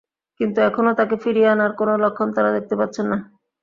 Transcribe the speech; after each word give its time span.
কিন্তু 0.39 0.57
এখনো 0.61 0.91
তাঁকে 0.99 1.15
ফিরিয়ে 1.23 1.51
আনার 1.53 1.71
কোনো 1.79 1.93
লক্ষণ 2.03 2.27
তাঁরা 2.35 2.51
দেখতে 2.57 2.75
পাচ্ছেন 2.79 3.05
না। 3.11 3.17